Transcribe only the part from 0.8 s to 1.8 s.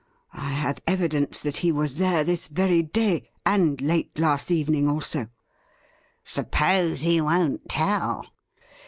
evidence that he